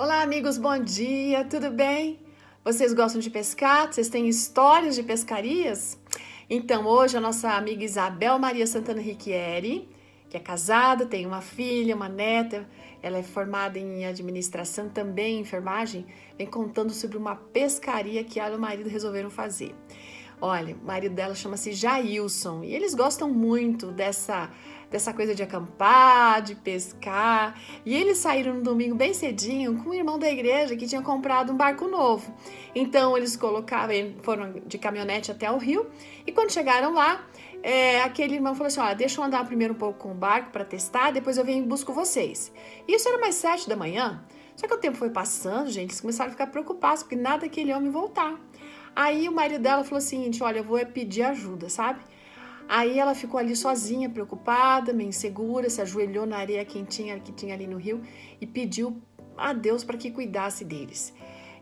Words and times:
Olá, 0.00 0.22
amigos, 0.22 0.58
bom 0.58 0.78
dia, 0.78 1.44
tudo 1.44 1.72
bem? 1.72 2.20
Vocês 2.64 2.92
gostam 2.94 3.20
de 3.20 3.28
pescar? 3.30 3.92
Vocês 3.92 4.08
têm 4.08 4.28
histórias 4.28 4.94
de 4.94 5.02
pescarias? 5.02 5.98
Então, 6.48 6.86
hoje 6.86 7.16
a 7.16 7.20
nossa 7.20 7.50
amiga 7.50 7.82
Isabel 7.82 8.38
Maria 8.38 8.64
Santana 8.64 9.00
Riquieri, 9.00 9.88
que 10.30 10.36
é 10.36 10.40
casada, 10.40 11.04
tem 11.04 11.26
uma 11.26 11.40
filha, 11.40 11.96
uma 11.96 12.08
neta, 12.08 12.64
ela 13.02 13.18
é 13.18 13.24
formada 13.24 13.76
em 13.76 14.06
administração, 14.06 14.88
também 14.88 15.38
em 15.38 15.40
enfermagem, 15.40 16.06
vem 16.38 16.46
contando 16.46 16.92
sobre 16.92 17.18
uma 17.18 17.34
pescaria 17.34 18.22
que 18.22 18.38
ela 18.38 18.54
e 18.54 18.56
o 18.56 18.60
marido 18.60 18.88
resolveram 18.88 19.30
fazer. 19.30 19.74
Olha, 20.40 20.76
o 20.76 20.86
marido 20.86 21.14
dela 21.14 21.34
chama-se 21.34 21.72
Jailson 21.72 22.62
e 22.62 22.74
eles 22.74 22.94
gostam 22.94 23.28
muito 23.28 23.88
dessa 23.88 24.50
dessa 24.90 25.12
coisa 25.12 25.34
de 25.34 25.42
acampar, 25.42 26.40
de 26.40 26.54
pescar. 26.54 27.60
E 27.84 27.94
eles 27.94 28.18
saíram 28.18 28.54
no 28.54 28.62
domingo 28.62 28.94
bem 28.94 29.12
cedinho 29.12 29.82
com 29.82 29.90
o 29.90 29.94
irmão 29.94 30.18
da 30.18 30.30
igreja 30.30 30.76
que 30.76 30.86
tinha 30.86 31.02
comprado 31.02 31.52
um 31.52 31.56
barco 31.56 31.86
novo. 31.86 32.34
Então 32.74 33.16
eles 33.16 33.36
colocaram, 33.36 33.92
foram 34.22 34.54
de 34.66 34.78
caminhonete 34.78 35.30
até 35.30 35.50
o 35.50 35.58
rio 35.58 35.86
e 36.26 36.32
quando 36.32 36.52
chegaram 36.52 36.94
lá, 36.94 37.26
é, 37.62 38.00
aquele 38.02 38.34
irmão 38.36 38.54
falou 38.54 38.68
assim: 38.68 38.80
Olha, 38.80 38.94
deixa 38.94 39.20
eu 39.20 39.24
andar 39.24 39.44
primeiro 39.44 39.74
um 39.74 39.78
pouco 39.78 39.98
com 39.98 40.12
o 40.12 40.14
barco 40.14 40.50
para 40.50 40.64
testar, 40.64 41.10
depois 41.10 41.36
eu 41.36 41.44
venho 41.44 41.64
e 41.64 41.66
busco 41.66 41.92
vocês. 41.92 42.52
Isso 42.86 43.08
era 43.08 43.18
mais 43.18 43.34
sete 43.34 43.68
da 43.68 43.76
manhã. 43.76 44.24
Só 44.56 44.66
que 44.66 44.74
o 44.74 44.78
tempo 44.78 44.96
foi 44.96 45.10
passando, 45.10 45.70
gente, 45.70 45.90
eles 45.90 46.00
começaram 46.00 46.30
a 46.30 46.32
ficar 46.32 46.48
preocupados, 46.48 47.04
porque 47.04 47.14
nada 47.14 47.42
daquele 47.42 47.72
homem 47.72 47.92
voltar. 47.92 48.36
Aí 48.94 49.28
o 49.28 49.32
marido 49.32 49.62
dela 49.62 49.84
falou 49.84 49.98
o 49.98 50.02
seguinte: 50.02 50.42
olha, 50.42 50.58
eu 50.58 50.64
vou 50.64 50.78
é 50.78 50.84
pedir 50.84 51.22
ajuda, 51.22 51.68
sabe? 51.68 52.00
Aí 52.68 52.98
ela 52.98 53.14
ficou 53.14 53.40
ali 53.40 53.56
sozinha, 53.56 54.10
preocupada, 54.10 54.92
meio 54.92 55.08
insegura, 55.08 55.70
se 55.70 55.80
ajoelhou 55.80 56.26
na 56.26 56.36
areia 56.36 56.64
quentinha 56.64 57.18
que 57.18 57.32
tinha 57.32 57.54
ali 57.54 57.66
no 57.66 57.78
rio 57.78 58.02
e 58.40 58.46
pediu 58.46 59.00
a 59.36 59.54
Deus 59.54 59.84
para 59.84 59.96
que 59.96 60.10
cuidasse 60.10 60.64
deles. 60.64 61.14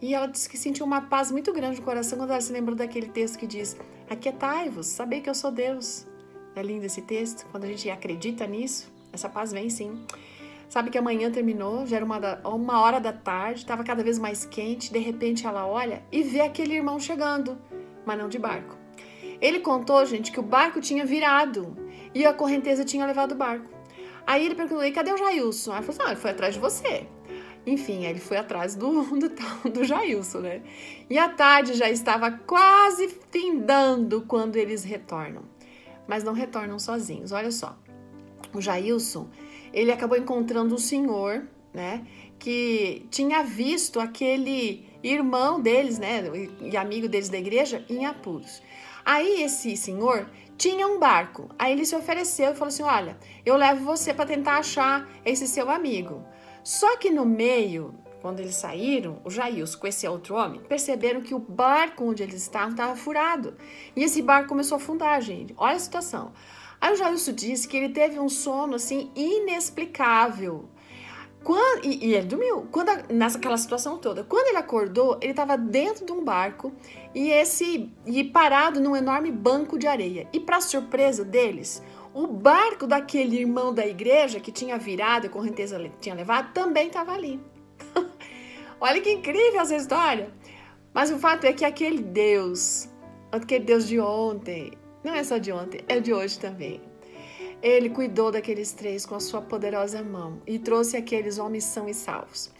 E 0.00 0.14
ela 0.14 0.26
disse 0.26 0.48
que 0.48 0.56
sentiu 0.56 0.86
uma 0.86 1.02
paz 1.02 1.30
muito 1.30 1.52
grande 1.52 1.78
no 1.80 1.84
coração 1.84 2.18
quando 2.18 2.30
ela 2.30 2.40
se 2.40 2.52
lembrou 2.52 2.76
daquele 2.76 3.08
texto 3.08 3.38
que 3.38 3.46
diz: 3.46 3.76
Aquietai-vos, 4.08 4.86
sabei 4.86 5.20
que 5.20 5.30
eu 5.30 5.34
sou 5.34 5.50
Deus. 5.50 6.06
É 6.54 6.62
lindo 6.62 6.84
esse 6.84 7.02
texto. 7.02 7.46
Quando 7.50 7.64
a 7.64 7.68
gente 7.68 7.88
acredita 7.88 8.46
nisso, 8.46 8.92
essa 9.12 9.28
paz 9.28 9.52
vem 9.52 9.70
sim. 9.70 10.04
Sabe 10.72 10.88
que 10.88 10.96
amanhã 10.96 11.30
terminou, 11.30 11.84
já 11.84 11.96
era 11.96 12.04
uma, 12.06 12.18
da, 12.18 12.40
uma 12.48 12.80
hora 12.80 12.98
da 12.98 13.12
tarde, 13.12 13.60
estava 13.60 13.84
cada 13.84 14.02
vez 14.02 14.18
mais 14.18 14.46
quente. 14.46 14.90
De 14.90 14.98
repente 14.98 15.46
ela 15.46 15.66
olha 15.66 16.02
e 16.10 16.22
vê 16.22 16.40
aquele 16.40 16.72
irmão 16.72 16.98
chegando, 16.98 17.58
mas 18.06 18.18
não 18.18 18.26
de 18.26 18.38
barco. 18.38 18.74
Ele 19.38 19.60
contou, 19.60 20.02
gente, 20.06 20.32
que 20.32 20.40
o 20.40 20.42
barco 20.42 20.80
tinha 20.80 21.04
virado 21.04 21.76
e 22.14 22.24
a 22.24 22.32
correnteza 22.32 22.86
tinha 22.86 23.04
levado 23.04 23.32
o 23.32 23.34
barco. 23.34 23.66
Aí 24.26 24.46
ele 24.46 24.54
perguntou: 24.54 24.82
e 24.82 24.90
cadê 24.92 25.12
o 25.12 25.18
Jailson? 25.18 25.72
Aí 25.72 25.76
ele 25.80 25.84
falou: 25.84 26.00
assim, 26.00 26.08
ah, 26.08 26.12
ele 26.12 26.20
foi 26.22 26.30
atrás 26.30 26.54
de 26.54 26.60
você. 26.60 27.06
Enfim, 27.66 28.06
ele 28.06 28.18
foi 28.18 28.38
atrás 28.38 28.74
do, 28.74 29.02
do, 29.12 29.70
do 29.70 29.84
Jailson, 29.84 30.38
né? 30.38 30.62
E 31.10 31.18
a 31.18 31.28
tarde 31.28 31.74
já 31.74 31.90
estava 31.90 32.30
quase 32.30 33.14
findando 33.30 34.22
quando 34.22 34.56
eles 34.56 34.84
retornam. 34.84 35.42
Mas 36.08 36.24
não 36.24 36.32
retornam 36.32 36.78
sozinhos, 36.78 37.30
olha 37.30 37.50
só. 37.50 37.76
O 38.54 38.60
Jailson 38.60 39.28
ele 39.72 39.90
acabou 39.90 40.18
encontrando 40.18 40.74
um 40.74 40.78
senhor, 40.78 41.48
né, 41.72 42.06
que 42.38 43.06
tinha 43.10 43.42
visto 43.42 43.98
aquele 43.98 44.86
irmão 45.02 45.60
deles, 45.60 45.98
né, 45.98 46.22
e 46.60 46.76
amigo 46.76 47.08
deles 47.08 47.28
da 47.28 47.38
igreja 47.38 47.84
em 47.88 48.04
apuros. 48.04 48.62
Aí 49.04 49.42
esse 49.42 49.76
senhor 49.76 50.28
tinha 50.56 50.86
um 50.86 50.98
barco. 50.98 51.48
Aí 51.58 51.72
ele 51.72 51.84
se 51.84 51.96
ofereceu 51.96 52.52
e 52.52 52.54
falou 52.54 52.68
assim: 52.68 52.82
"Olha, 52.82 53.16
eu 53.44 53.56
levo 53.56 53.84
você 53.84 54.14
para 54.14 54.26
tentar 54.26 54.58
achar 54.58 55.08
esse 55.24 55.48
seu 55.48 55.70
amigo". 55.70 56.22
Só 56.62 56.96
que 56.96 57.10
no 57.10 57.26
meio, 57.26 57.94
quando 58.20 58.38
eles 58.38 58.54
saíram, 58.54 59.20
o 59.24 59.30
Jailson 59.30 59.78
com 59.78 59.86
esse 59.88 60.06
outro 60.06 60.36
homem, 60.36 60.60
perceberam 60.60 61.20
que 61.20 61.34
o 61.34 61.40
barco 61.40 62.04
onde 62.04 62.22
eles 62.22 62.42
estavam 62.42 62.70
estava 62.70 62.94
furado. 62.94 63.56
E 63.96 64.04
esse 64.04 64.22
barco 64.22 64.50
começou 64.50 64.76
a 64.76 64.80
afundar, 64.80 65.20
gente. 65.20 65.52
Olha 65.56 65.74
a 65.74 65.80
situação. 65.80 66.32
Aí 66.82 66.92
o 66.92 66.96
Jailson 66.96 67.30
disse 67.30 67.68
que 67.68 67.76
ele 67.76 67.90
teve 67.90 68.18
um 68.18 68.28
sono 68.28 68.74
assim 68.74 69.12
inexplicável. 69.14 70.68
Quando, 71.44 71.84
e, 71.84 72.08
e 72.08 72.14
ele 72.14 72.26
dormiu. 72.26 72.66
Quando 72.72 72.90
naquela 73.08 73.56
situação 73.56 73.98
toda. 73.98 74.24
Quando 74.24 74.48
ele 74.48 74.56
acordou, 74.56 75.16
ele 75.20 75.30
estava 75.30 75.56
dentro 75.56 76.04
de 76.04 76.10
um 76.10 76.24
barco 76.24 76.72
e 77.14 77.30
esse 77.30 77.88
e 78.04 78.24
parado 78.24 78.80
num 78.80 78.96
enorme 78.96 79.30
banco 79.30 79.78
de 79.78 79.86
areia. 79.86 80.26
E 80.32 80.40
para 80.40 80.60
surpresa 80.60 81.24
deles, 81.24 81.80
o 82.12 82.26
barco 82.26 82.84
daquele 82.84 83.38
irmão 83.38 83.72
da 83.72 83.86
igreja 83.86 84.40
que 84.40 84.50
tinha 84.50 84.76
virado 84.76 85.26
e 85.26 85.28
a 85.28 85.30
correnteza 85.30 85.80
tinha 86.00 86.16
levado 86.16 86.52
também 86.52 86.88
estava 86.88 87.12
ali. 87.12 87.40
Olha 88.80 89.00
que 89.00 89.12
incrível 89.12 89.60
essa 89.60 89.76
história. 89.76 90.34
Mas 90.92 91.12
o 91.12 91.18
fato 91.20 91.44
é 91.44 91.52
que 91.52 91.64
aquele 91.64 92.02
Deus, 92.02 92.88
aquele 93.30 93.64
Deus 93.64 93.86
de 93.86 94.00
ontem, 94.00 94.72
não 95.04 95.14
é 95.14 95.24
só 95.24 95.38
de 95.38 95.52
ontem, 95.52 95.80
é 95.88 96.00
de 96.00 96.12
hoje 96.12 96.38
também. 96.38 96.80
Ele 97.62 97.90
cuidou 97.90 98.32
daqueles 98.32 98.72
três 98.72 99.06
com 99.06 99.14
a 99.14 99.20
sua 99.20 99.40
poderosa 99.40 100.02
mão 100.02 100.42
e 100.46 100.58
trouxe 100.58 100.96
aqueles 100.96 101.38
homens 101.38 101.64
são 101.64 101.88
e 101.88 101.94
salvos. 101.94 102.50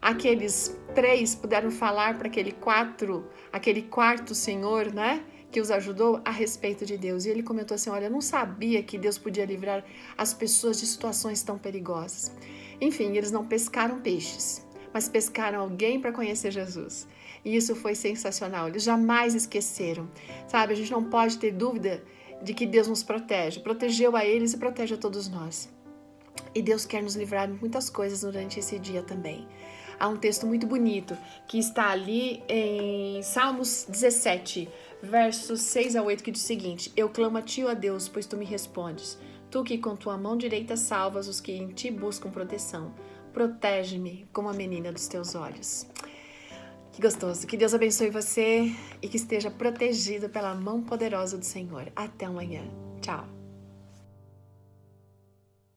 Aqueles 0.00 0.78
três 0.94 1.34
puderam 1.34 1.70
falar 1.70 2.16
para 2.16 2.28
aquele 2.28 2.52
quatro, 2.52 3.28
aquele 3.52 3.82
quarto 3.82 4.34
senhor, 4.34 4.92
né? 4.92 5.24
Que 5.50 5.60
os 5.60 5.70
ajudou 5.70 6.20
a 6.24 6.30
respeito 6.30 6.84
de 6.84 6.96
Deus. 6.96 7.24
E 7.24 7.30
ele 7.30 7.42
comentou 7.42 7.74
assim: 7.74 7.90
Olha, 7.90 8.06
eu 8.06 8.10
não 8.10 8.20
sabia 8.20 8.82
que 8.82 8.98
Deus 8.98 9.18
podia 9.18 9.44
livrar 9.44 9.84
as 10.16 10.32
pessoas 10.32 10.80
de 10.80 10.86
situações 10.86 11.42
tão 11.42 11.58
perigosas. 11.58 12.34
Enfim, 12.80 13.16
eles 13.16 13.30
não 13.30 13.46
pescaram 13.46 14.00
peixes, 14.00 14.66
mas 14.92 15.08
pescaram 15.08 15.60
alguém 15.60 16.00
para 16.00 16.12
conhecer 16.12 16.50
Jesus. 16.50 17.06
E 17.46 17.54
isso 17.54 17.76
foi 17.76 17.94
sensacional. 17.94 18.66
Eles 18.66 18.82
jamais 18.82 19.32
esqueceram. 19.32 20.10
Sabe, 20.48 20.72
a 20.72 20.76
gente 20.76 20.90
não 20.90 21.04
pode 21.04 21.38
ter 21.38 21.52
dúvida 21.52 22.02
de 22.42 22.52
que 22.52 22.66
Deus 22.66 22.88
nos 22.88 23.04
protege. 23.04 23.60
Protegeu 23.60 24.16
a 24.16 24.24
eles 24.24 24.52
e 24.52 24.58
protege 24.58 24.94
a 24.94 24.98
todos 24.98 25.28
nós. 25.28 25.72
E 26.52 26.60
Deus 26.60 26.84
quer 26.84 27.04
nos 27.04 27.14
livrar 27.14 27.46
de 27.46 27.56
muitas 27.60 27.88
coisas 27.88 28.22
durante 28.22 28.58
esse 28.58 28.80
dia 28.80 29.00
também. 29.00 29.46
Há 29.96 30.08
um 30.08 30.16
texto 30.16 30.44
muito 30.44 30.66
bonito 30.66 31.16
que 31.46 31.56
está 31.56 31.90
ali 31.90 32.42
em 32.48 33.22
Salmos 33.22 33.86
17, 33.88 34.68
versos 35.00 35.60
6 35.60 35.94
a 35.94 36.02
8, 36.02 36.24
que 36.24 36.32
diz 36.32 36.42
o 36.42 36.46
seguinte: 36.46 36.92
Eu 36.96 37.08
clamo 37.08 37.38
a 37.38 37.42
ti, 37.42 37.62
ó 37.64 37.72
Deus, 37.74 38.08
pois 38.08 38.26
tu 38.26 38.36
me 38.36 38.44
respondes. 38.44 39.16
Tu 39.52 39.62
que 39.62 39.78
com 39.78 39.94
tua 39.94 40.18
mão 40.18 40.36
direita 40.36 40.76
salvas 40.76 41.28
os 41.28 41.40
que 41.40 41.52
em 41.52 41.68
ti 41.68 41.92
buscam 41.92 42.28
proteção. 42.28 42.92
Protege-me 43.32 44.26
como 44.32 44.48
a 44.48 44.52
menina 44.52 44.90
dos 44.90 45.06
teus 45.06 45.36
olhos. 45.36 45.86
Que 46.96 47.02
gostoso. 47.02 47.46
Que 47.46 47.58
Deus 47.58 47.74
abençoe 47.74 48.08
você 48.08 48.74
e 49.02 49.06
que 49.06 49.18
esteja 49.18 49.50
protegido 49.50 50.30
pela 50.30 50.54
mão 50.54 50.80
poderosa 50.80 51.36
do 51.36 51.44
Senhor. 51.44 51.92
Até 51.94 52.24
amanhã. 52.24 52.62
Tchau. 53.02 53.28